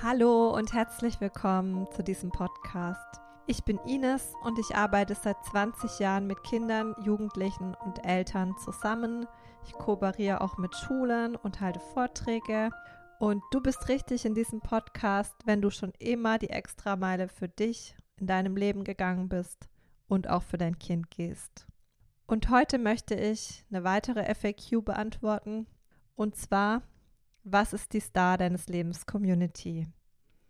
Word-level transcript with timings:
Hallo 0.00 0.54
und 0.54 0.74
herzlich 0.74 1.20
willkommen 1.20 1.88
zu 1.90 2.04
diesem 2.04 2.30
Podcast. 2.30 3.20
Ich 3.48 3.64
bin 3.64 3.78
Ines 3.78 4.32
und 4.44 4.56
ich 4.60 4.76
arbeite 4.76 5.16
seit 5.16 5.44
20 5.46 5.98
Jahren 5.98 6.28
mit 6.28 6.44
Kindern, 6.44 6.94
Jugendlichen 7.04 7.74
und 7.84 8.06
Eltern 8.06 8.54
zusammen. 8.64 9.26
Ich 9.66 9.72
kooperiere 9.72 10.40
auch 10.40 10.56
mit 10.56 10.76
Schulen 10.76 11.34
und 11.34 11.60
halte 11.60 11.80
Vorträge. 11.80 12.70
Und 13.18 13.42
du 13.50 13.60
bist 13.60 13.88
richtig 13.88 14.24
in 14.24 14.36
diesem 14.36 14.60
Podcast, 14.60 15.34
wenn 15.46 15.60
du 15.60 15.68
schon 15.68 15.92
immer 15.98 16.38
die 16.38 16.50
Extrameile 16.50 17.26
für 17.26 17.48
dich 17.48 17.96
in 18.18 18.28
deinem 18.28 18.56
Leben 18.56 18.84
gegangen 18.84 19.28
bist 19.28 19.68
und 20.06 20.30
auch 20.30 20.44
für 20.44 20.58
dein 20.58 20.78
Kind 20.78 21.10
gehst. 21.10 21.66
Und 22.28 22.50
heute 22.50 22.78
möchte 22.78 23.16
ich 23.16 23.64
eine 23.68 23.82
weitere 23.82 24.32
FAQ 24.32 24.84
beantworten. 24.84 25.66
Und 26.14 26.36
zwar, 26.36 26.82
was 27.44 27.72
ist 27.72 27.92
die 27.92 28.00
Star 28.00 28.38
deines 28.38 28.68
Lebens 28.68 29.06
Community? 29.06 29.86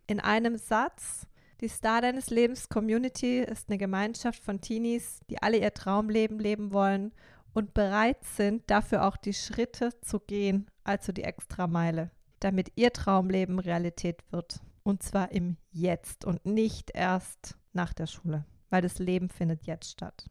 In 0.07 0.19
einem 0.19 0.57
Satz, 0.57 1.27
die 1.61 1.67
Star 1.67 2.01
deines 2.01 2.29
Lebens 2.29 2.69
Community 2.69 3.39
ist 3.39 3.69
eine 3.69 3.77
Gemeinschaft 3.77 4.43
von 4.43 4.61
Teenies, 4.61 5.19
die 5.29 5.41
alle 5.41 5.57
ihr 5.57 5.73
Traumleben 5.73 6.39
leben 6.39 6.71
wollen 6.71 7.11
und 7.53 7.73
bereit 7.73 8.23
sind, 8.23 8.63
dafür 8.67 9.05
auch 9.05 9.17
die 9.17 9.33
Schritte 9.33 9.89
zu 10.01 10.19
gehen, 10.19 10.71
also 10.83 11.11
die 11.11 11.23
Extrameile, 11.23 12.11
damit 12.39 12.71
ihr 12.75 12.93
Traumleben 12.93 13.59
Realität 13.59 14.23
wird. 14.31 14.61
Und 14.83 15.03
zwar 15.03 15.31
im 15.31 15.57
Jetzt 15.71 16.25
und 16.25 16.45
nicht 16.45 16.91
erst 16.93 17.57
nach 17.73 17.93
der 17.93 18.07
Schule, 18.07 18.45
weil 18.69 18.81
das 18.81 18.99
Leben 18.99 19.29
findet 19.29 19.65
jetzt 19.65 19.91
statt. 19.91 20.29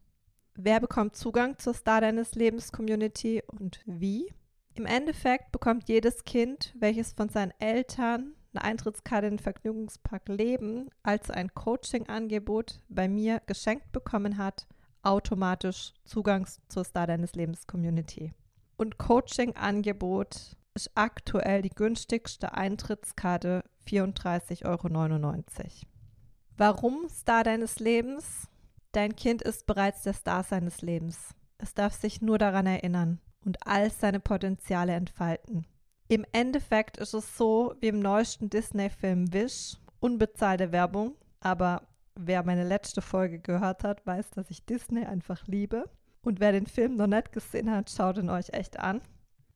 Wer 0.54 0.80
bekommt 0.80 1.14
Zugang 1.14 1.58
zur 1.58 1.74
Star 1.74 2.00
deines 2.00 2.34
Lebens 2.34 2.72
Community 2.72 3.42
und 3.46 3.80
wie? 3.86 4.32
Im 4.78 4.86
Endeffekt 4.86 5.50
bekommt 5.50 5.88
jedes 5.88 6.24
Kind, 6.24 6.72
welches 6.78 7.12
von 7.12 7.28
seinen 7.28 7.52
Eltern 7.58 8.36
eine 8.54 8.62
Eintrittskarte 8.62 9.26
in 9.26 9.32
den 9.32 9.42
Vergnügungspark 9.42 10.28
Leben 10.28 10.88
als 11.02 11.32
ein 11.32 11.52
Coaching-Angebot 11.52 12.80
bei 12.88 13.08
mir 13.08 13.42
geschenkt 13.46 13.90
bekommen 13.90 14.38
hat, 14.38 14.68
automatisch 15.02 15.94
Zugang 16.04 16.46
zur 16.68 16.84
Star 16.84 17.08
deines 17.08 17.32
Lebens 17.32 17.66
Community. 17.66 18.34
Und 18.76 18.98
Coaching-Angebot 18.98 20.56
ist 20.74 20.92
aktuell 20.94 21.62
die 21.62 21.74
günstigste 21.74 22.54
Eintrittskarte 22.54 23.64
34,99 23.84 24.64
Euro. 24.64 25.88
Warum 26.56 27.08
Star 27.08 27.42
deines 27.42 27.80
Lebens? 27.80 28.46
Dein 28.92 29.16
Kind 29.16 29.42
ist 29.42 29.66
bereits 29.66 30.04
der 30.04 30.12
Star 30.12 30.44
seines 30.44 30.82
Lebens. 30.82 31.34
Es 31.58 31.74
darf 31.74 31.94
sich 31.94 32.22
nur 32.22 32.38
daran 32.38 32.66
erinnern 32.66 33.20
und 33.44 33.66
all 33.66 33.90
seine 33.90 34.20
Potenziale 34.20 34.92
entfalten. 34.92 35.66
Im 36.08 36.24
Endeffekt 36.32 36.96
ist 36.96 37.14
es 37.14 37.36
so 37.36 37.74
wie 37.80 37.88
im 37.88 38.00
neuesten 38.00 38.48
Disney-Film 38.48 39.32
Wish, 39.32 39.76
unbezahlte 40.00 40.72
Werbung, 40.72 41.14
aber 41.40 41.82
wer 42.14 42.42
meine 42.42 42.64
letzte 42.64 43.02
Folge 43.02 43.38
gehört 43.38 43.84
hat, 43.84 44.06
weiß, 44.06 44.30
dass 44.30 44.50
ich 44.50 44.64
Disney 44.64 45.04
einfach 45.04 45.46
liebe. 45.46 45.84
Und 46.22 46.40
wer 46.40 46.52
den 46.52 46.66
Film 46.66 46.96
noch 46.96 47.06
nicht 47.06 47.32
gesehen 47.32 47.70
hat, 47.70 47.90
schaut 47.90 48.18
ihn 48.18 48.30
euch 48.30 48.50
echt 48.50 48.78
an. 48.78 49.00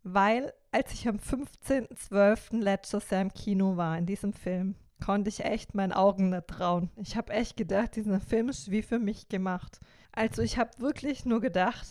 Weil, 0.04 0.52
als 0.70 0.92
ich 0.92 1.08
am 1.08 1.16
15.12. 1.16 2.60
letztes 2.60 3.10
Jahr 3.10 3.22
im 3.22 3.32
Kino 3.32 3.76
war, 3.76 3.98
in 3.98 4.06
diesem 4.06 4.32
Film, 4.32 4.76
konnte 5.04 5.28
ich 5.28 5.44
echt 5.44 5.74
meinen 5.74 5.92
Augen 5.92 6.30
nicht 6.30 6.48
trauen. 6.48 6.90
Ich 6.96 7.16
habe 7.16 7.32
echt 7.32 7.56
gedacht, 7.56 7.96
dieser 7.96 8.20
Film 8.20 8.48
ist 8.48 8.70
wie 8.70 8.82
für 8.82 8.98
mich 8.98 9.28
gemacht. 9.28 9.80
Also 10.12 10.42
ich 10.42 10.58
habe 10.58 10.70
wirklich 10.78 11.24
nur 11.24 11.40
gedacht, 11.40 11.86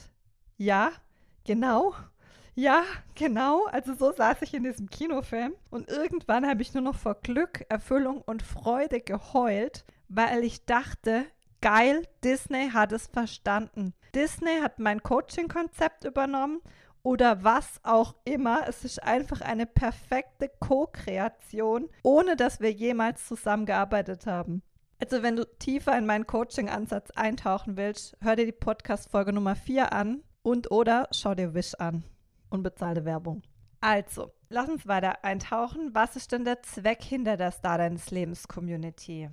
ja, 0.57 0.91
Genau. 1.45 1.93
Ja, 2.53 2.83
genau. 3.15 3.65
Also 3.65 3.93
so 3.95 4.11
saß 4.11 4.41
ich 4.41 4.53
in 4.53 4.63
diesem 4.63 4.89
Kinofilm 4.89 5.53
und 5.69 5.89
irgendwann 5.89 6.47
habe 6.47 6.61
ich 6.61 6.73
nur 6.73 6.83
noch 6.83 6.95
vor 6.95 7.15
Glück, 7.15 7.65
Erfüllung 7.69 8.21
und 8.21 8.43
Freude 8.43 8.99
geheult, 8.99 9.85
weil 10.09 10.43
ich 10.43 10.65
dachte, 10.65 11.25
geil, 11.61 12.05
Disney 12.23 12.69
hat 12.71 12.91
es 12.91 13.07
verstanden. 13.07 13.93
Disney 14.13 14.59
hat 14.61 14.79
mein 14.79 15.01
Coaching-Konzept 15.01 16.03
übernommen 16.03 16.61
oder 17.03 17.43
was 17.43 17.79
auch 17.83 18.15
immer. 18.25 18.67
Es 18.67 18.83
ist 18.83 19.01
einfach 19.01 19.41
eine 19.41 19.65
perfekte 19.65 20.51
Co-Kreation, 20.59 21.89
ohne 22.03 22.35
dass 22.35 22.59
wir 22.59 22.71
jemals 22.71 23.25
zusammengearbeitet 23.27 24.27
haben. 24.27 24.61
Also 24.99 25.23
wenn 25.23 25.35
du 25.37 25.45
tiefer 25.57 25.97
in 25.97 26.05
meinen 26.05 26.27
Coaching-Ansatz 26.27 27.11
eintauchen 27.11 27.77
willst, 27.77 28.17
hör 28.21 28.35
dir 28.35 28.45
die 28.45 28.51
Podcast-Folge 28.51 29.33
Nummer 29.33 29.55
4 29.55 29.93
an 29.93 30.21
und 30.43 30.71
oder 30.71 31.07
schau 31.11 31.35
dir 31.35 31.53
Wish 31.53 31.75
an. 31.75 32.03
Unbezahlte 32.49 33.05
Werbung. 33.05 33.41
Also, 33.79 34.31
lass 34.49 34.69
uns 34.69 34.87
weiter 34.87 35.23
eintauchen. 35.23 35.93
Was 35.93 36.15
ist 36.15 36.31
denn 36.31 36.45
der 36.45 36.61
Zweck 36.61 37.01
hinter 37.01 37.37
der 37.37 37.51
Star 37.51 37.77
deines 37.77 38.11
Lebens 38.11 38.47
Community? 38.47 39.29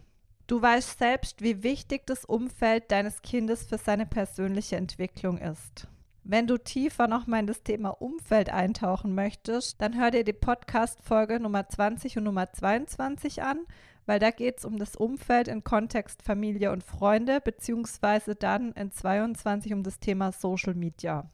Du 0.46 0.62
weißt 0.62 0.98
selbst, 0.98 1.42
wie 1.42 1.62
wichtig 1.62 2.06
das 2.06 2.24
Umfeld 2.24 2.90
deines 2.90 3.20
Kindes 3.20 3.64
für 3.64 3.76
seine 3.76 4.06
persönliche 4.06 4.76
Entwicklung 4.76 5.36
ist. 5.36 5.88
Wenn 6.30 6.46
du 6.46 6.58
tiefer 6.58 7.08
nochmal 7.08 7.40
in 7.40 7.46
das 7.46 7.62
Thema 7.62 7.88
Umfeld 7.88 8.50
eintauchen 8.50 9.14
möchtest, 9.14 9.80
dann 9.80 9.98
hör 9.98 10.10
dir 10.10 10.24
die 10.24 10.34
Podcast-Folge 10.34 11.40
Nummer 11.40 11.70
20 11.70 12.18
und 12.18 12.24
Nummer 12.24 12.52
22 12.52 13.42
an, 13.42 13.60
weil 14.04 14.18
da 14.18 14.30
geht 14.30 14.58
es 14.58 14.66
um 14.66 14.78
das 14.78 14.94
Umfeld 14.94 15.48
in 15.48 15.64
Kontext 15.64 16.22
Familie 16.22 16.70
und 16.70 16.84
Freunde, 16.84 17.40
beziehungsweise 17.40 18.34
dann 18.34 18.72
in 18.72 18.92
22 18.92 19.72
um 19.72 19.82
das 19.82 20.00
Thema 20.00 20.30
Social 20.30 20.74
Media. 20.74 21.30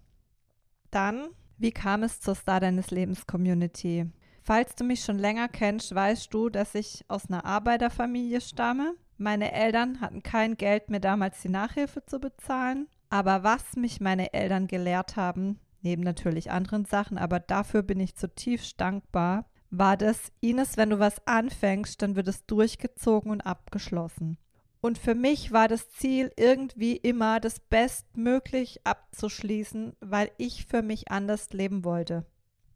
Dann, 0.93 1.27
wie 1.59 1.73
kam 1.73 2.05
es 2.05 2.21
zur 2.21 2.37
Star 2.37 2.61
deines 2.61 2.93
Lebens 2.93 3.27
Community? 3.27 4.09
Falls 4.45 4.77
du 4.77 4.85
mich 4.85 5.03
schon 5.03 5.19
länger 5.19 5.49
kennst, 5.49 5.93
weißt 5.93 6.33
du, 6.33 6.51
dass 6.51 6.77
ich 6.77 7.05
aus 7.09 7.29
einer 7.29 7.45
Arbeiterfamilie 7.45 8.41
stamme. 8.41 8.95
Meine 9.17 9.51
Eltern 9.51 10.01
hatten 10.01 10.23
kein 10.23 10.57
Geld 10.57 10.89
mehr 10.89 11.01
damals 11.01 11.43
die 11.43 11.49
Nachhilfe 11.49 12.07
zu 12.07 12.21
bezahlen. 12.21 12.87
Aber 13.15 13.45
was 13.45 13.77
mich 13.77 14.01
meine 14.01 14.33
Eltern 14.35 14.67
gelehrt 14.67 15.15
haben, 15.15 15.61
neben 15.83 16.03
natürlich 16.03 16.51
anderen 16.51 16.85
Sachen, 16.85 17.17
aber 17.17 17.39
dafür 17.39 17.85
bin 17.85 18.01
ich 18.01 18.17
zutiefst 18.17 18.81
dankbar, 18.81 19.49
war 19.71 19.97
das, 19.97 20.33
Ines, 20.41 20.77
wenn 20.77 20.91
du 20.91 20.99
was 20.99 21.25
anfängst, 21.25 22.03
dann 22.03 22.17
wird 22.17 22.27
es 22.27 22.45
durchgezogen 22.47 23.31
und 23.31 23.43
abgeschlossen. 23.43 24.37
Und 24.81 24.99
für 24.99 25.15
mich 25.15 25.53
war 25.53 25.69
das 25.69 25.91
Ziel 25.91 26.33
irgendwie 26.37 26.97
immer, 26.97 27.39
das 27.39 27.61
bestmöglich 27.61 28.85
abzuschließen, 28.85 29.95
weil 30.01 30.33
ich 30.37 30.67
für 30.67 30.83
mich 30.83 31.13
anders 31.13 31.53
leben 31.53 31.85
wollte. 31.85 32.27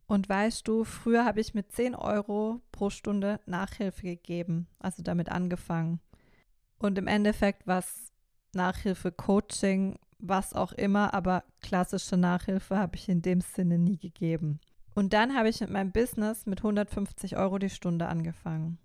Und 0.06 0.28
weißt 0.28 0.68
du, 0.68 0.84
früher 0.84 1.24
habe 1.24 1.40
ich 1.40 1.52
mit 1.52 1.72
10 1.72 1.96
Euro 1.96 2.60
pro 2.70 2.90
Stunde 2.90 3.40
Nachhilfe 3.46 4.02
gegeben, 4.02 4.68
also 4.78 5.02
damit 5.02 5.32
angefangen. 5.32 5.98
Und 6.78 6.96
im 6.96 7.08
Endeffekt 7.08 7.66
war 7.66 7.80
es 7.80 8.12
Nachhilfe, 8.54 9.10
Coaching, 9.10 9.98
was 10.18 10.54
auch 10.54 10.72
immer, 10.72 11.14
aber 11.14 11.44
klassische 11.60 12.16
Nachhilfe 12.16 12.76
habe 12.78 12.96
ich 12.96 13.08
in 13.08 13.22
dem 13.22 13.40
Sinne 13.40 13.78
nie 13.78 13.98
gegeben. 13.98 14.60
Und 14.94 15.12
dann 15.12 15.36
habe 15.36 15.48
ich 15.48 15.60
mit 15.60 15.70
meinem 15.70 15.92
Business 15.92 16.46
mit 16.46 16.60
150 16.60 17.36
Euro 17.36 17.58
die 17.58 17.70
Stunde 17.70 18.08
angefangen. 18.08 18.78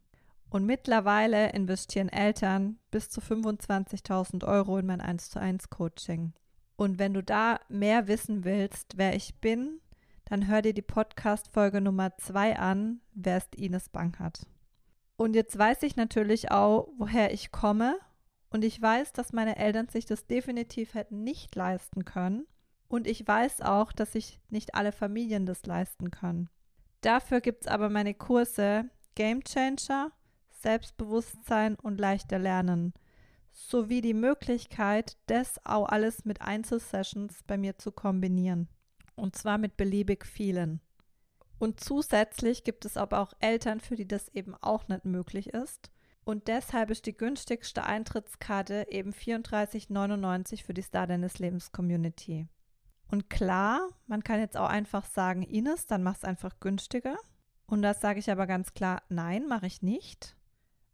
Und 0.49 0.65
mittlerweile 0.65 1.49
investieren 1.51 2.09
Eltern 2.09 2.77
bis 2.91 3.09
zu 3.09 3.19
25.000 3.21 4.45
Euro 4.45 4.77
in 4.77 4.85
mein 4.85 5.01
1 5.01 5.31
zu 5.31 5.39
1 5.39 5.71
Coaching. 5.71 6.33
Und 6.75 6.99
wenn 6.99 7.15
du 7.15 7.23
da 7.23 7.59
mehr 7.69 8.07
wissen 8.07 8.43
willst, 8.43 8.97
wer 8.97 9.15
ich 9.15 9.39
bin, 9.39 9.79
dann 10.25 10.47
hör 10.47 10.61
dir 10.61 10.73
die 10.73 10.83
Podcast-Folge 10.83 11.81
Nummer 11.81 12.15
2 12.17 12.57
an, 12.59 13.01
wer 13.13 13.37
ist 13.37 13.55
Ines 13.55 13.89
Bankert. 13.89 14.45
Und 15.15 15.35
jetzt 15.35 15.57
weiß 15.57 15.83
ich 15.83 15.95
natürlich 15.95 16.51
auch, 16.51 16.89
woher 16.97 17.33
ich 17.33 17.51
komme. 17.51 17.97
Und 18.53 18.63
ich 18.63 18.79
weiß, 18.79 19.13
dass 19.13 19.33
meine 19.33 19.55
Eltern 19.55 19.89
sich 19.89 20.05
das 20.05 20.27
definitiv 20.27 20.93
hätten 20.93 21.23
nicht 21.23 21.55
leisten 21.55 22.05
können. 22.05 22.45
Und 22.87 23.07
ich 23.07 23.27
weiß 23.27 23.61
auch, 23.61 23.91
dass 23.91 24.13
sich 24.13 24.39
nicht 24.49 24.75
alle 24.75 24.91
Familien 24.91 25.47
das 25.47 25.65
leisten 25.65 26.11
können. 26.11 26.49
Dafür 27.01 27.41
gibt 27.41 27.63
es 27.63 27.67
aber 27.67 27.89
meine 27.89 28.13
Kurse 28.13 28.85
Game 29.15 29.43
Changer, 29.43 30.11
Selbstbewusstsein 30.51 31.75
und 31.75 31.99
leichter 31.99 32.37
Lernen, 32.37 32.93
sowie 33.53 34.01
die 34.01 34.13
Möglichkeit, 34.13 35.17
das 35.25 35.59
auch 35.65 35.89
alles 35.89 36.23
mit 36.23 36.41
Einzelsessions 36.41 37.41
bei 37.47 37.57
mir 37.57 37.79
zu 37.79 37.91
kombinieren. 37.91 38.69
Und 39.15 39.35
zwar 39.35 39.57
mit 39.57 39.77
beliebig 39.77 40.27
vielen. 40.27 40.79
Und 41.57 41.79
zusätzlich 41.79 42.63
gibt 42.63 42.85
es 42.85 42.97
aber 42.97 43.19
auch 43.19 43.33
Eltern, 43.39 43.79
für 43.79 43.95
die 43.95 44.07
das 44.07 44.29
eben 44.29 44.53
auch 44.61 44.87
nicht 44.89 45.05
möglich 45.05 45.55
ist. 45.55 45.92
Und 46.25 46.47
deshalb 46.47 46.89
ist 46.89 47.05
die 47.05 47.17
günstigste 47.17 47.83
Eintrittskarte 47.83 48.87
eben 48.89 49.11
34,99 49.11 50.63
für 50.63 50.73
die 50.73 50.81
Star 50.81 51.05
deines 51.05 51.39
Lebens 51.39 51.71
Community. 51.71 52.47
Und 53.07 53.29
klar, 53.29 53.89
man 54.07 54.23
kann 54.23 54.39
jetzt 54.39 54.57
auch 54.57 54.69
einfach 54.69 55.05
sagen, 55.05 55.43
Ines, 55.43 55.85
dann 55.85 56.01
mach 56.01 56.15
es 56.15 56.23
einfach 56.23 56.59
günstiger. 56.59 57.17
Und 57.65 57.81
das 57.81 58.01
sage 58.01 58.19
ich 58.19 58.31
aber 58.31 58.47
ganz 58.47 58.73
klar, 58.73 59.03
nein, 59.09 59.47
mache 59.47 59.67
ich 59.67 59.81
nicht, 59.81 60.35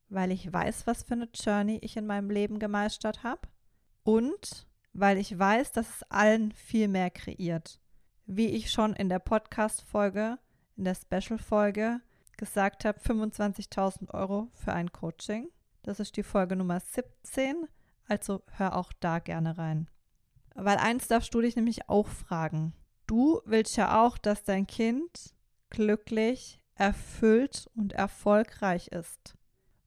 weil 0.10 0.32
ich 0.32 0.52
weiß, 0.52 0.88
was 0.88 1.04
für 1.04 1.14
eine 1.14 1.30
Journey 1.34 1.80
ich 1.82 1.96
in 1.96 2.08
meinem 2.08 2.30
Leben 2.30 2.60
gemeistert 2.60 3.24
habe. 3.24 3.48
Und 4.04 4.68
weil 4.94 5.18
ich 5.18 5.38
weiß, 5.38 5.72
dass 5.72 5.90
es 5.90 6.04
allen 6.10 6.52
viel 6.52 6.88
mehr 6.88 7.10
kreiert. 7.10 7.80
Wie 8.26 8.48
ich 8.48 8.72
schon 8.72 8.94
in 8.96 9.10
der 9.10 9.20
Podcast-Folge, 9.20 10.40
in 10.76 10.84
der 10.84 10.96
Special-Folge 10.96 12.02
gesagt 12.40 12.86
habe, 12.86 13.00
25.000 13.00 14.14
Euro 14.14 14.48
für 14.54 14.74
ein 14.74 14.92
Coaching. 14.92 15.50
Das 15.84 16.00
ist 16.00 16.18
die 16.18 16.24
Folge 16.24 16.56
Nummer 16.56 16.80
17, 16.80 17.68
also 18.08 18.42
hör 18.54 18.76
auch 18.76 18.92
da 19.00 19.20
gerne 19.20 19.58
rein. 19.58 19.90
Weil 20.56 20.78
eins 20.78 21.08
darfst 21.08 21.34
du 21.34 21.42
dich 21.42 21.56
nämlich 21.56 21.90
auch 21.90 22.08
fragen. 22.08 22.74
Du 23.06 23.42
willst 23.46 23.76
ja 23.76 24.04
auch, 24.04 24.18
dass 24.18 24.44
dein 24.44 24.68
Kind 24.68 25.36
glücklich, 25.70 26.60
erfüllt 26.76 27.70
und 27.76 27.94
erfolgreich 27.94 28.88
ist 28.88 29.36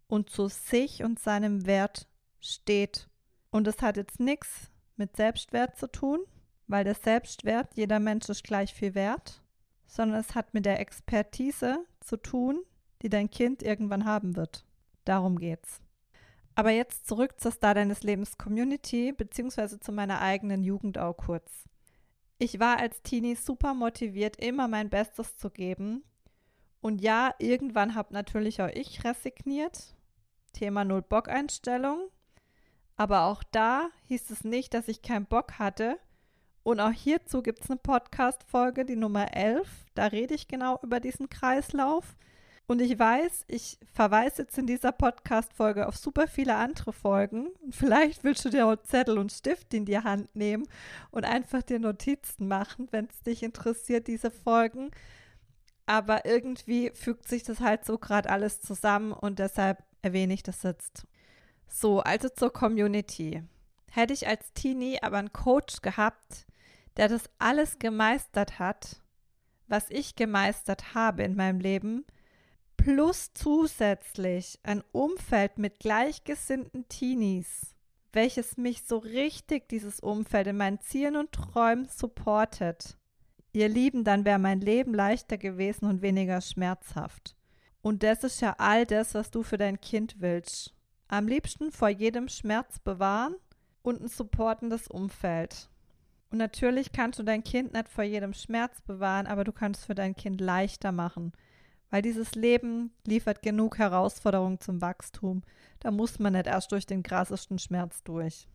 und 0.06 0.28
zu 0.28 0.48
sich 0.48 1.02
und 1.02 1.19
seinem 1.19 1.64
Wert 1.64 2.06
steht. 2.38 3.08
Und 3.50 3.66
das 3.66 3.81
hat 3.81 3.96
jetzt 3.96 4.20
nichts 4.20 4.70
mit 4.96 5.16
Selbstwert 5.16 5.78
zu 5.78 5.90
tun, 5.90 6.20
weil 6.66 6.84
der 6.84 6.94
Selbstwert, 6.94 7.75
jeder 7.76 7.98
Mensch 7.98 8.28
ist 8.28 8.44
gleich 8.44 8.75
viel 8.75 8.94
wert, 8.94 9.43
sondern 9.87 10.20
es 10.20 10.34
hat 10.34 10.52
mit 10.52 10.66
der 10.66 10.81
Expertise 10.81 11.87
zu 12.04 12.16
tun, 12.16 12.62
die 13.02 13.08
dein 13.08 13.31
Kind 13.31 13.62
irgendwann 13.62 14.04
haben 14.04 14.37
wird. 14.37 14.64
Darum 15.04 15.38
geht's. 15.38 15.81
Aber 16.54 16.70
jetzt 16.70 17.06
zurück 17.06 17.40
zur 17.40 17.50
Star 17.50 17.75
deines 17.75 18.02
Lebens 18.02 18.37
Community, 18.37 19.12
beziehungsweise 19.12 19.81
zu 19.81 19.90
meiner 19.90 20.20
eigenen 20.20 20.62
Jugend 20.62 20.99
auch 20.99 21.14
kurz. 21.14 21.64
Ich 22.38 22.60
war 22.60 22.78
als 22.78 23.02
Teenie 23.02 23.37
super 23.37 23.72
motiviert, 23.72 24.37
immer 24.37 24.69
mein 24.69 24.90
Bestes 24.90 25.38
zu 25.38 25.49
geben. 25.49 26.04
Und 26.81 27.00
ja, 27.00 27.34
irgendwann 27.38 27.94
habe 27.94 28.12
natürlich 28.12 28.60
auch 28.60 28.70
ich 28.75 29.05
resigniert. 29.05 29.94
Thema 30.52 30.84
Null-Bock-Einstellung. 30.84 32.08
Aber 32.96 33.26
auch 33.26 33.43
da 33.44 33.88
hieß 34.08 34.31
es 34.31 34.44
nicht, 34.44 34.75
dass 34.75 34.88
ich 34.88 35.02
keinen 35.02 35.26
Bock 35.26 35.58
hatte. 35.58 35.98
Und 36.62 36.80
auch 36.80 36.92
hierzu 36.92 37.42
gibt 37.42 37.64
es 37.64 37.70
eine 37.70 37.78
Podcast-Folge, 37.78 38.84
die 38.84 38.96
Nummer 38.96 39.34
11. 39.34 39.68
Da 39.94 40.06
rede 40.06 40.34
ich 40.34 40.46
genau 40.46 40.78
über 40.82 41.00
diesen 41.00 41.28
Kreislauf. 41.28 42.16
Und 42.68 42.80
ich 42.80 42.96
weiß, 42.96 43.44
ich 43.48 43.78
verweise 43.92 44.42
jetzt 44.42 44.56
in 44.56 44.66
dieser 44.66 44.92
Podcast-Folge 44.92 45.88
auf 45.88 45.96
super 45.96 46.28
viele 46.28 46.54
andere 46.54 46.92
Folgen. 46.92 47.48
Vielleicht 47.70 48.22
willst 48.22 48.44
du 48.44 48.50
dir 48.50 48.66
auch 48.66 48.76
Zettel 48.84 49.18
und 49.18 49.32
Stift 49.32 49.74
in 49.74 49.84
die 49.84 49.98
Hand 49.98 50.34
nehmen 50.36 50.66
und 51.10 51.24
einfach 51.24 51.62
dir 51.62 51.80
Notizen 51.80 52.46
machen, 52.46 52.88
wenn 52.92 53.06
es 53.06 53.20
dich 53.22 53.42
interessiert, 53.42 54.06
diese 54.06 54.30
Folgen. 54.30 54.92
Aber 55.86 56.24
irgendwie 56.24 56.92
fügt 56.94 57.28
sich 57.28 57.42
das 57.42 57.60
halt 57.60 57.84
so 57.84 57.98
gerade 57.98 58.30
alles 58.30 58.60
zusammen 58.60 59.12
und 59.12 59.40
deshalb 59.40 59.82
erwähne 60.00 60.32
ich 60.32 60.44
das 60.44 60.62
jetzt. 60.62 61.06
So, 61.68 62.00
also 62.00 62.28
zur 62.28 62.52
Community. 62.52 63.42
Hätte 63.90 64.14
ich 64.14 64.28
als 64.28 64.52
Teenie 64.52 65.02
aber 65.02 65.18
einen 65.18 65.32
Coach 65.32 65.82
gehabt, 65.82 66.46
der 66.96 67.08
das 67.08 67.30
alles 67.38 67.78
gemeistert 67.78 68.58
hat, 68.58 69.02
was 69.66 69.90
ich 69.90 70.16
gemeistert 70.16 70.94
habe 70.94 71.22
in 71.22 71.34
meinem 71.34 71.60
Leben, 71.60 72.04
plus 72.76 73.32
zusätzlich 73.32 74.58
ein 74.62 74.82
Umfeld 74.92 75.58
mit 75.58 75.78
gleichgesinnten 75.78 76.88
Teenies, 76.88 77.74
welches 78.12 78.56
mich 78.56 78.82
so 78.84 78.98
richtig 78.98 79.68
dieses 79.68 80.00
Umfeld 80.00 80.48
in 80.48 80.56
meinen 80.56 80.80
Zielen 80.80 81.16
und 81.16 81.32
Träumen 81.32 81.88
supportet. 81.88 82.98
Ihr 83.52 83.68
Lieben, 83.68 84.04
dann 84.04 84.24
wäre 84.24 84.38
mein 84.38 84.60
Leben 84.60 84.94
leichter 84.94 85.38
gewesen 85.38 85.86
und 85.86 86.02
weniger 86.02 86.40
schmerzhaft. 86.40 87.36
Und 87.82 88.02
das 88.02 88.24
ist 88.24 88.40
ja 88.40 88.54
all 88.58 88.86
das, 88.86 89.14
was 89.14 89.30
du 89.30 89.42
für 89.42 89.58
dein 89.58 89.80
Kind 89.80 90.16
willst. 90.20 90.74
Am 91.08 91.28
liebsten 91.28 91.72
vor 91.72 91.88
jedem 91.88 92.28
Schmerz 92.28 92.78
bewahren 92.78 93.36
und 93.82 94.00
ein 94.00 94.08
supportendes 94.08 94.88
Umfeld. 94.88 95.68
Und 96.32 96.38
natürlich 96.38 96.93
kannst 96.93 97.19
du 97.19 97.23
dein 97.23 97.44
Kind 97.44 97.75
nicht 97.75 97.90
vor 97.90 98.05
jedem 98.05 98.32
Schmerz 98.32 98.81
bewahren, 98.81 99.26
aber 99.26 99.44
du 99.44 99.52
kannst 99.52 99.81
es 99.82 99.87
für 99.87 99.94
dein 99.94 100.17
Kind 100.17 100.40
leichter 100.40 100.90
machen. 100.90 101.32
Weil 101.90 102.00
dieses 102.00 102.34
Leben 102.34 102.90
liefert 103.06 103.43
genug 103.43 103.76
Herausforderungen 103.76 104.58
zum 104.58 104.81
Wachstum. 104.81 105.43
Da 105.81 105.90
muss 105.90 106.19
man 106.19 106.32
nicht 106.32 106.46
erst 106.46 106.73
durch 106.73 106.87
den 106.87 107.02
krassesten 107.02 107.58
Schmerz 107.58 108.02
durch. 108.02 108.49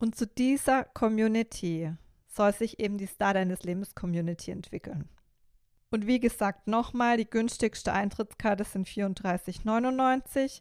Und 0.00 0.16
zu 0.16 0.26
dieser 0.26 0.82
Community 0.82 1.92
soll 2.26 2.52
sich 2.52 2.80
eben 2.80 2.98
die 2.98 3.06
Star 3.06 3.34
deines 3.34 3.62
Lebens 3.62 3.94
Community 3.94 4.50
entwickeln. 4.50 5.08
Und 5.92 6.08
wie 6.08 6.18
gesagt, 6.18 6.66
nochmal, 6.66 7.18
die 7.18 7.30
günstigste 7.30 7.92
Eintrittskarte 7.92 8.64
sind 8.64 8.88
34,99. 8.88 10.60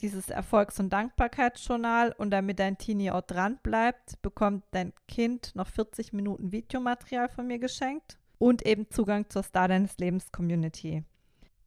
Dieses 0.00 0.28
Erfolgs- 0.28 0.80
und 0.80 0.92
Dankbarkeitsjournal 0.92 2.14
und 2.18 2.30
damit 2.30 2.58
dein 2.58 2.78
Teenie 2.78 3.10
auch 3.10 3.22
dran 3.22 3.58
bleibt, 3.62 4.20
bekommt 4.22 4.64
dein 4.72 4.92
Kind 5.08 5.54
noch 5.54 5.68
40 5.68 6.12
Minuten 6.12 6.52
Videomaterial 6.52 7.28
von 7.28 7.46
mir 7.46 7.58
geschenkt 7.58 8.18
und 8.38 8.66
eben 8.66 8.90
Zugang 8.90 9.30
zur 9.30 9.42
Star 9.42 9.68
deines 9.68 9.98
Lebens 9.98 10.32
Community. 10.32 11.04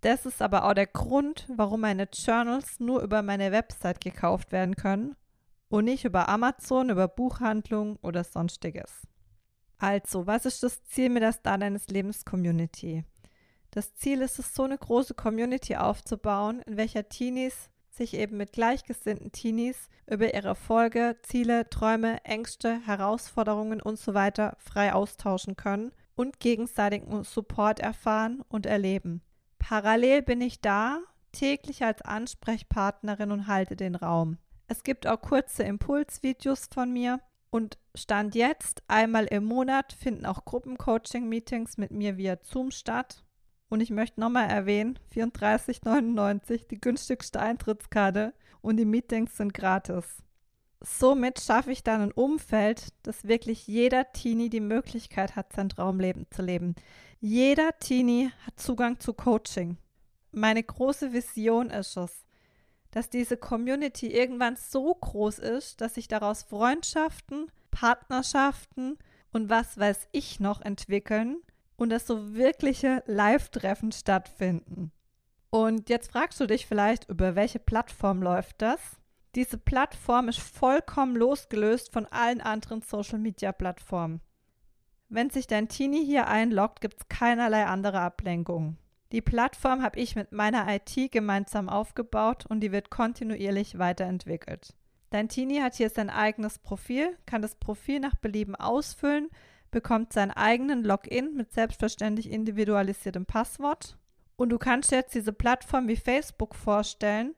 Das 0.01 0.25
ist 0.25 0.41
aber 0.41 0.65
auch 0.65 0.73
der 0.73 0.87
Grund, 0.87 1.47
warum 1.55 1.81
meine 1.81 2.07
Journals 2.13 2.79
nur 2.79 3.01
über 3.01 3.21
meine 3.23 3.51
Website 3.51 4.01
gekauft 4.01 4.51
werden 4.51 4.75
können 4.75 5.15
und 5.69 5.85
nicht 5.85 6.05
über 6.05 6.29
Amazon, 6.29 6.89
über 6.89 7.07
Buchhandlung 7.07 7.97
oder 8.01 8.23
sonstiges. 8.23 9.07
Also, 9.79 10.27
was 10.27 10.45
ist 10.45 10.63
das 10.63 10.83
Ziel 10.85 11.09
mit 11.09 11.23
der 11.23 11.33
Star 11.33 11.57
deines 11.57 11.87
Lebens 11.87 12.25
Community? 12.25 13.05
Das 13.71 13.95
Ziel 13.95 14.21
ist 14.21 14.39
es, 14.39 14.55
so 14.55 14.63
eine 14.63 14.77
große 14.77 15.13
Community 15.13 15.75
aufzubauen, 15.75 16.61
in 16.65 16.77
welcher 16.77 17.09
Teenies 17.09 17.69
sich 17.97 18.13
eben 18.13 18.37
mit 18.37 18.53
gleichgesinnten 18.53 19.31
Teenies 19.31 19.89
über 20.09 20.33
ihre 20.33 20.47
Erfolge, 20.47 21.17
Ziele, 21.23 21.69
Träume, 21.69 22.23
Ängste, 22.23 22.79
Herausforderungen 22.85 23.81
und 23.81 23.99
so 23.99 24.13
frei 24.13 24.93
austauschen 24.93 25.55
können 25.55 25.91
und 26.15 26.39
gegenseitigen 26.39 27.23
Support 27.23 27.79
erfahren 27.79 28.43
und 28.47 28.65
erleben. 28.65 29.21
Parallel 29.59 30.21
bin 30.21 30.41
ich 30.41 30.61
da, 30.61 30.99
täglich 31.31 31.83
als 31.83 32.01
Ansprechpartnerin 32.01 33.31
und 33.31 33.47
halte 33.47 33.75
den 33.75 33.95
Raum. 33.95 34.37
Es 34.67 34.83
gibt 34.83 35.07
auch 35.07 35.21
kurze 35.21 35.63
Impulsvideos 35.63 36.67
von 36.73 36.91
mir 36.91 37.19
und 37.49 37.77
Stand 37.95 38.35
jetzt, 38.35 38.83
einmal 38.87 39.25
im 39.25 39.45
Monat 39.45 39.93
finden 39.93 40.25
auch 40.25 40.45
Gruppencoaching-Meetings 40.45 41.77
mit 41.77 41.91
mir 41.91 42.17
via 42.17 42.37
Zoom 42.43 42.71
statt. 42.71 43.23
Und 43.69 43.81
ich 43.81 43.89
möchte 43.89 44.19
nochmal 44.19 44.49
erwähnen, 44.49 44.97
34,99 45.13 46.67
die 46.67 46.79
günstigste 46.79 47.39
Eintrittskarte 47.39 48.33
und 48.61 48.77
die 48.77 48.85
Meetings 48.85 49.35
sind 49.35 49.53
gratis. 49.53 50.05
Somit 50.79 51.41
schaffe 51.41 51.71
ich 51.71 51.83
dann 51.83 52.01
ein 52.01 52.11
Umfeld, 52.11 52.93
dass 53.03 53.27
wirklich 53.27 53.67
jeder 53.67 54.11
Teenie 54.13 54.49
die 54.49 54.61
Möglichkeit 54.61 55.35
hat, 55.35 55.51
sein 55.53 55.69
Traumleben 55.69 56.27
zu 56.29 56.43
leben. 56.43 56.75
Jeder 57.19 57.77
Teenie 57.79 58.31
hat 58.45 58.59
Zugang 58.59 58.99
zu 58.99 59.13
Coaching. 59.13 59.77
Meine 60.31 60.63
große 60.63 61.13
Vision 61.13 61.71
ist 61.71 61.97
es, 61.97 62.25
dass 62.91 63.09
diese 63.09 63.37
Community 63.37 64.07
irgendwann 64.07 64.55
so 64.55 64.93
groß 64.93 65.39
ist, 65.39 65.81
dass 65.81 65.95
sich 65.95 66.07
daraus 66.07 66.43
Freundschaften, 66.43 67.51
Partnerschaften 67.71 68.97
und 69.33 69.49
was 69.49 69.77
weiß 69.77 70.07
ich 70.11 70.39
noch 70.39 70.61
entwickeln 70.61 71.37
und 71.77 71.89
dass 71.89 72.05
so 72.07 72.35
wirkliche 72.35 73.03
Live-Treffen 73.05 73.91
stattfinden. 73.91 74.91
Und 75.49 75.89
jetzt 75.89 76.11
fragst 76.11 76.39
du 76.39 76.45
dich 76.45 76.65
vielleicht, 76.65 77.09
über 77.09 77.35
welche 77.35 77.59
Plattform 77.59 78.21
läuft 78.21 78.61
das? 78.61 78.79
Diese 79.35 79.57
Plattform 79.57 80.29
ist 80.29 80.39
vollkommen 80.39 81.15
losgelöst 81.15 81.91
von 81.91 82.05
allen 82.07 82.41
anderen 82.41 82.81
Social-Media-Plattformen. 82.81 84.21
Wenn 85.09 85.29
sich 85.29 85.47
dein 85.47 85.69
Teenie 85.69 86.03
hier 86.03 86.27
einloggt, 86.27 86.81
gibt 86.81 86.97
es 86.99 87.07
keinerlei 87.07 87.65
andere 87.65 88.01
Ablenkung. 88.01 88.77
Die 89.13 89.21
Plattform 89.21 89.83
habe 89.83 89.99
ich 89.99 90.15
mit 90.15 90.33
meiner 90.33 90.67
IT 90.67 91.11
gemeinsam 91.11 91.69
aufgebaut 91.69 92.45
und 92.45 92.59
die 92.59 92.73
wird 92.73 92.89
kontinuierlich 92.89 93.77
weiterentwickelt. 93.77 94.73
Dein 95.11 95.29
Teenie 95.29 95.61
hat 95.61 95.75
hier 95.75 95.89
sein 95.89 96.09
eigenes 96.09 96.59
Profil, 96.59 97.15
kann 97.25 97.41
das 97.41 97.55
Profil 97.55 98.01
nach 98.01 98.15
Belieben 98.15 98.55
ausfüllen, 98.55 99.29
bekommt 99.71 100.13
seinen 100.13 100.31
eigenen 100.31 100.83
Login 100.83 101.35
mit 101.35 101.51
selbstverständlich 101.53 102.31
individualisiertem 102.31 103.25
Passwort. 103.25 103.97
Und 104.35 104.49
du 104.49 104.57
kannst 104.57 104.91
jetzt 104.91 105.15
diese 105.15 105.33
Plattform 105.33 105.87
wie 105.87 105.95
Facebook 105.95 106.55
vorstellen, 106.55 107.35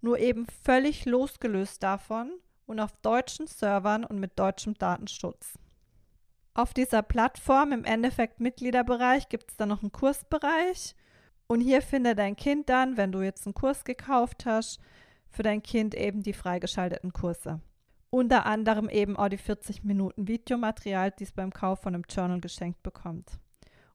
nur 0.00 0.18
eben 0.18 0.46
völlig 0.64 1.04
losgelöst 1.04 1.82
davon 1.82 2.32
und 2.66 2.80
auf 2.80 2.92
deutschen 3.02 3.46
Servern 3.46 4.04
und 4.04 4.18
mit 4.18 4.38
deutschem 4.38 4.74
Datenschutz. 4.74 5.58
Auf 6.54 6.74
dieser 6.74 7.02
Plattform 7.02 7.72
im 7.72 7.84
Endeffekt 7.84 8.40
Mitgliederbereich 8.40 9.28
gibt 9.28 9.50
es 9.50 9.56
dann 9.56 9.70
noch 9.70 9.82
einen 9.82 9.92
Kursbereich 9.92 10.94
und 11.46 11.60
hier 11.60 11.80
findet 11.80 12.18
dein 12.18 12.36
Kind 12.36 12.68
dann, 12.68 12.96
wenn 12.96 13.12
du 13.12 13.22
jetzt 13.22 13.46
einen 13.46 13.54
Kurs 13.54 13.84
gekauft 13.84 14.44
hast, 14.44 14.78
für 15.30 15.42
dein 15.42 15.62
Kind 15.62 15.94
eben 15.94 16.22
die 16.22 16.34
freigeschalteten 16.34 17.12
Kurse. 17.12 17.60
Unter 18.14 18.44
anderem 18.44 18.90
eben 18.90 19.16
auch 19.16 19.30
die 19.30 19.38
40 19.38 19.84
Minuten 19.84 20.28
Videomaterial, 20.28 21.12
die 21.12 21.24
es 21.24 21.32
beim 21.32 21.50
Kauf 21.50 21.80
von 21.80 21.94
einem 21.94 22.04
Journal 22.06 22.42
geschenkt 22.42 22.82
bekommt. 22.82 23.40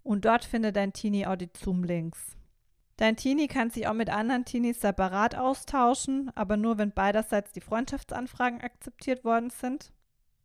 Und 0.02 0.26
dort 0.26 0.44
findet 0.44 0.76
dein 0.76 0.92
Teenie 0.92 1.28
auch 1.28 1.36
die 1.36 1.52
Zoom-Links. 1.56 2.36
Dein 2.96 3.16
Teenie 3.16 3.48
kann 3.48 3.70
sich 3.70 3.88
auch 3.88 3.94
mit 3.94 4.10
anderen 4.10 4.44
Teenies 4.44 4.82
separat 4.82 5.36
austauschen, 5.36 6.32
aber 6.34 6.58
nur, 6.58 6.80
wenn 6.80 6.94
beiderseits 6.94 7.52
die 7.52 7.62
Freundschaftsanfragen 7.62 8.60
akzeptiert 8.62 9.24
worden 9.24 9.52
sind. 9.52 9.94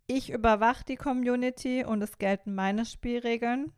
Ich 0.07 0.31
überwache 0.31 0.85
die 0.85 0.97
Community 0.97 1.83
und 1.83 2.03
es 2.03 2.19
gelten 2.19 2.55
meine 2.55 2.85
Spielregeln. 2.85 3.73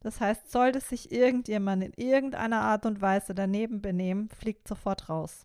Das 0.00 0.22
heißt, 0.22 0.50
sollte 0.50 0.80
sich 0.80 1.12
irgendjemand 1.12 1.84
in 1.84 1.92
irgendeiner 1.96 2.62
Art 2.62 2.86
und 2.86 3.02
Weise 3.02 3.34
daneben 3.34 3.82
benehmen, 3.82 4.30
fliegt 4.30 4.66
sofort 4.66 5.10
raus. 5.10 5.44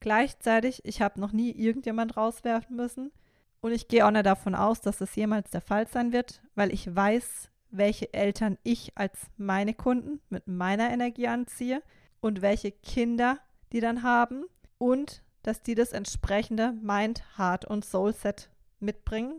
Gleichzeitig, 0.00 0.84
ich 0.84 1.00
habe 1.00 1.20
noch 1.20 1.32
nie 1.32 1.50
irgendjemand 1.50 2.16
rauswerfen 2.16 2.76
müssen 2.76 3.12
und 3.60 3.72
ich 3.72 3.88
gehe 3.88 4.06
auch 4.06 4.10
nicht 4.10 4.26
davon 4.26 4.54
aus, 4.54 4.80
dass 4.80 5.00
es 5.00 5.14
jemals 5.16 5.50
der 5.50 5.60
Fall 5.60 5.86
sein 5.88 6.12
wird, 6.12 6.42
weil 6.54 6.72
ich 6.72 6.94
weiß, 6.94 7.50
welche 7.70 8.12
Eltern 8.14 8.58
ich 8.62 8.96
als 8.96 9.26
meine 9.36 9.74
Kunden 9.74 10.20
mit 10.28 10.46
meiner 10.46 10.90
Energie 10.90 11.28
anziehe 11.28 11.82
und 12.20 12.42
welche 12.42 12.72
Kinder 12.72 13.38
die 13.72 13.80
dann 13.80 14.02
haben 14.02 14.44
und 14.78 15.22
dass 15.42 15.62
die 15.62 15.74
das 15.74 15.92
entsprechende 15.92 16.72
Mind, 16.72 17.22
Heart 17.38 17.64
und 17.64 17.84
Soul 17.84 18.12
Set 18.12 18.50
mitbringen. 18.80 19.38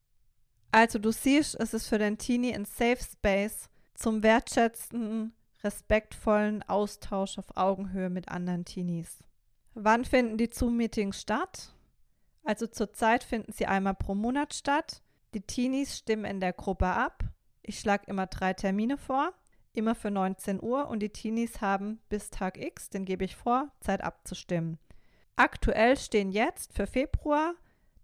Also 0.72 1.00
du 1.00 1.12
siehst, 1.12 1.60
es 1.60 1.74
ist 1.74 1.88
für 1.88 1.98
den 1.98 2.18
Teenie 2.18 2.54
ein 2.54 2.66
Safe 2.66 3.00
Space 3.02 3.70
zum 3.94 4.24
wertschätzenden, 4.24 5.34
respektvollen 5.64 6.64
Austausch 6.64 7.38
auf 7.38 7.56
Augenhöhe 7.56 8.10
mit 8.10 8.30
anderen 8.30 8.64
Teenies. 8.64 9.20
Wann 9.80 10.06
finden 10.06 10.38
die 10.38 10.50
Zoom-Meetings 10.52 11.22
statt? 11.22 11.72
Also 12.44 12.66
zurzeit 12.66 13.24
finden 13.24 13.52
sie 13.52 13.68
einmal 13.68 13.94
pro 13.94 14.16
Monat 14.16 14.56
statt. 14.56 15.04
Die 15.36 15.42
Teenies 15.42 15.96
stimmen 15.96 16.26
in 16.26 16.40
der 16.40 16.52
Gruppe 16.52 16.88
ab. 16.88 17.24
Ich 17.62 17.80
schlage 17.80 18.08
immer 18.08 18.26
drei 18.26 18.54
Termine 18.54 18.98
vor, 18.98 19.34
immer 19.74 19.94
für 19.94 20.10
19 20.10 20.64
Uhr 20.64 20.88
und 20.88 21.02
die 21.02 21.12
Teenies 21.12 21.62
haben 21.62 22.00
bis 22.10 22.32
Tag 22.32 22.58
X, 22.58 22.90
den 22.90 23.06
gebe 23.06 23.24
ich 23.24 23.36
vor, 23.36 23.72
Zeit 23.80 24.02
abzustimmen. 24.02 24.80
Aktuell 25.36 25.96
stehen 25.96 26.32
jetzt 26.32 26.74
für 26.74 26.88
Februar 26.88 27.54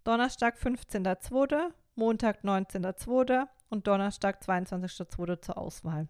Donnerstag 0.04 0.58
15.02., 0.58 1.72
Montag 1.96 2.44
19.02. 2.44 3.48
und 3.70 3.88
Donnerstag 3.88 4.44
22.02. 4.44 5.42
zur 5.42 5.58
Auswahl. 5.58 6.08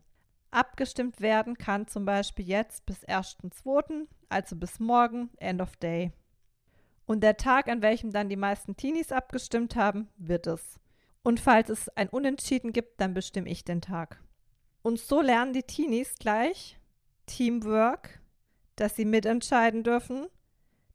Abgestimmt 0.53 1.19
werden 1.19 1.57
kann 1.57 1.87
zum 1.87 2.05
Beispiel 2.05 2.47
jetzt 2.47 2.85
bis 2.85 3.03
1.2., 3.07 4.05
also 4.29 4.55
bis 4.55 4.79
morgen, 4.79 5.31
End 5.37 5.59
of 5.61 5.75
Day. 5.77 6.11
Und 7.07 7.21
der 7.21 7.37
Tag, 7.37 7.67
an 7.67 7.81
welchem 7.81 8.11
dann 8.11 8.29
die 8.29 8.35
meisten 8.35 8.75
Teenies 8.75 9.11
abgestimmt 9.11 9.75
haben, 9.75 10.09
wird 10.15 10.45
es. 10.45 10.79
Und 11.23 11.39
falls 11.39 11.69
es 11.69 11.89
ein 11.97 12.07
Unentschieden 12.07 12.71
gibt, 12.71 13.01
dann 13.01 13.15
bestimme 13.15 13.49
ich 13.49 13.65
den 13.65 13.81
Tag. 13.81 14.21
Und 14.83 14.99
so 14.99 15.21
lernen 15.21 15.53
die 15.53 15.63
Teenies 15.63 16.13
gleich 16.19 16.79
Teamwork, 17.25 18.21
dass 18.75 18.95
sie 18.95 19.05
mitentscheiden 19.05 19.81
dürfen, 19.81 20.27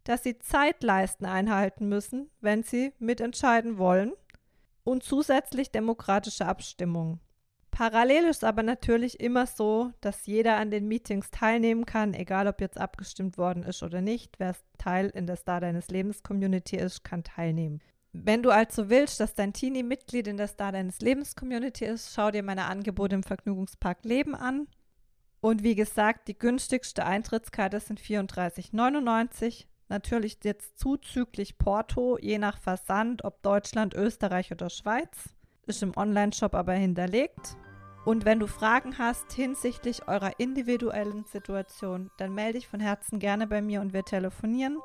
dass 0.04 0.22
sie 0.22 0.38
Zeitleisten 0.38 1.26
einhalten 1.26 1.88
müssen, 1.88 2.30
wenn 2.40 2.62
sie 2.62 2.92
mitentscheiden 3.00 3.76
wollen 3.76 4.12
und 4.84 5.02
zusätzlich 5.02 5.72
demokratische 5.72 6.46
Abstimmung. 6.46 7.18
Parallel 7.78 8.24
ist 8.24 8.42
aber 8.42 8.64
natürlich 8.64 9.20
immer 9.20 9.46
so, 9.46 9.92
dass 10.00 10.26
jeder 10.26 10.56
an 10.56 10.72
den 10.72 10.88
Meetings 10.88 11.30
teilnehmen 11.30 11.86
kann, 11.86 12.12
egal 12.12 12.48
ob 12.48 12.60
jetzt 12.60 12.76
abgestimmt 12.76 13.38
worden 13.38 13.62
ist 13.62 13.84
oder 13.84 14.00
nicht. 14.00 14.40
Wer 14.40 14.56
Teil 14.78 15.10
in 15.10 15.28
der 15.28 15.36
Star 15.36 15.60
deines 15.60 15.86
Lebens 15.86 16.24
Community 16.24 16.74
ist, 16.74 17.04
kann 17.04 17.22
teilnehmen. 17.22 17.80
Wenn 18.12 18.42
du 18.42 18.50
also 18.50 18.88
willst, 18.90 19.20
dass 19.20 19.34
dein 19.34 19.52
Teenie 19.52 19.84
Mitglied 19.84 20.26
in 20.26 20.38
der 20.38 20.48
Star 20.48 20.72
deines 20.72 20.98
Lebens 20.98 21.36
Community 21.36 21.84
ist, 21.84 22.12
schau 22.12 22.32
dir 22.32 22.42
meine 22.42 22.64
Angebote 22.64 23.14
im 23.14 23.22
Vergnügungspark 23.22 24.04
Leben 24.04 24.34
an. 24.34 24.66
Und 25.40 25.62
wie 25.62 25.76
gesagt, 25.76 26.26
die 26.26 26.36
günstigste 26.36 27.06
Eintrittskarte 27.06 27.78
sind 27.78 28.00
34,99. 28.00 29.66
Natürlich 29.88 30.38
jetzt 30.42 30.80
zuzüglich 30.80 31.58
Porto, 31.58 32.18
je 32.18 32.38
nach 32.38 32.58
Versand, 32.58 33.22
ob 33.22 33.40
Deutschland, 33.42 33.94
Österreich 33.94 34.50
oder 34.50 34.68
Schweiz. 34.68 35.28
Ist 35.68 35.84
im 35.84 35.96
Online-Shop 35.96 36.56
aber 36.56 36.72
hinterlegt. 36.72 37.56
Und 38.04 38.24
wenn 38.24 38.40
du 38.40 38.46
Fragen 38.46 38.96
hast 38.98 39.32
hinsichtlich 39.32 40.08
eurer 40.08 40.38
individuellen 40.38 41.24
Situation, 41.24 42.10
dann 42.16 42.34
melde 42.34 42.58
dich 42.58 42.68
von 42.68 42.80
Herzen 42.80 43.18
gerne 43.18 43.46
bei 43.46 43.60
mir 43.60 43.80
und 43.80 43.92
wir 43.92 44.04
telefonieren. 44.04 44.78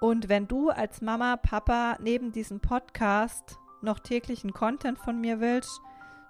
Und 0.00 0.28
wenn 0.28 0.46
du 0.46 0.70
als 0.70 1.00
Mama, 1.00 1.36
Papa 1.36 1.96
neben 2.00 2.30
diesem 2.30 2.60
Podcast 2.60 3.58
noch 3.82 3.98
täglichen 3.98 4.52
Content 4.52 4.98
von 4.98 5.20
mir 5.20 5.40
willst, 5.40 5.80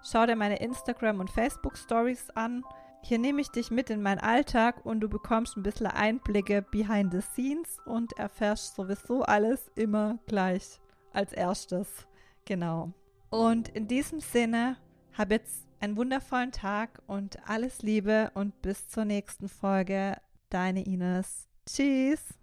schau 0.01 0.25
dir 0.25 0.35
meine 0.35 0.59
Instagram- 0.59 1.19
und 1.19 1.29
Facebook-Stories 1.29 2.31
an. 2.31 2.63
Hier 3.03 3.19
nehme 3.19 3.41
ich 3.41 3.49
dich 3.49 3.69
mit 3.69 3.89
in 3.89 4.01
meinen 4.01 4.19
Alltag 4.19 4.85
und 4.85 5.01
du 5.01 5.09
bekommst 5.09 5.55
ein 5.55 5.63
bisschen 5.63 5.87
Einblicke 5.87 6.63
behind 6.63 7.13
the 7.13 7.21
scenes 7.21 7.77
und 7.85 8.17
erfährst 8.17 8.75
sowieso 8.75 9.21
alles 9.21 9.71
immer 9.75 10.17
gleich 10.25 10.79
als 11.13 11.31
erstes. 11.31 12.07
Genau. 12.45 12.91
Und 13.29 13.69
in 13.69 13.87
diesem 13.87 14.19
Sinne, 14.19 14.77
hab 15.17 15.31
jetzt 15.31 15.68
einen 15.79 15.95
wundervollen 15.95 16.51
Tag 16.51 17.01
und 17.07 17.37
alles 17.47 17.81
Liebe 17.81 18.31
und 18.33 18.61
bis 18.61 18.87
zur 18.89 19.05
nächsten 19.05 19.49
Folge. 19.49 20.17
Deine 20.49 20.85
Ines. 20.85 21.47
Tschüss. 21.65 22.38